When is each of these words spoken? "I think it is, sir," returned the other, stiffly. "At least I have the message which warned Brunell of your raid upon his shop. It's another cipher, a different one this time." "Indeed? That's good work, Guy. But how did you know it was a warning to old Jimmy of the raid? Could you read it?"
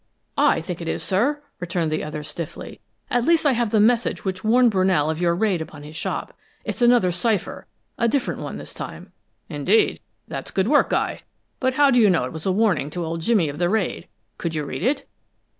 "I 0.39 0.61
think 0.61 0.81
it 0.81 0.87
is, 0.87 1.03
sir," 1.03 1.43
returned 1.59 1.91
the 1.91 2.03
other, 2.03 2.23
stiffly. 2.23 2.81
"At 3.11 3.23
least 3.23 3.45
I 3.45 3.51
have 3.51 3.69
the 3.69 3.79
message 3.79 4.25
which 4.25 4.43
warned 4.43 4.71
Brunell 4.71 5.11
of 5.11 5.21
your 5.21 5.35
raid 5.35 5.61
upon 5.61 5.83
his 5.83 5.95
shop. 5.95 6.35
It's 6.65 6.81
another 6.81 7.11
cipher, 7.11 7.67
a 7.99 8.07
different 8.07 8.39
one 8.41 8.57
this 8.57 8.73
time." 8.73 9.11
"Indeed? 9.47 9.99
That's 10.27 10.49
good 10.49 10.67
work, 10.67 10.89
Guy. 10.89 11.21
But 11.59 11.75
how 11.75 11.91
did 11.91 11.99
you 11.99 12.09
know 12.09 12.25
it 12.25 12.33
was 12.33 12.47
a 12.47 12.51
warning 12.51 12.89
to 12.89 13.05
old 13.05 13.21
Jimmy 13.21 13.47
of 13.47 13.59
the 13.59 13.69
raid? 13.69 14.07
Could 14.39 14.55
you 14.55 14.63
read 14.65 14.81
it?" 14.81 15.05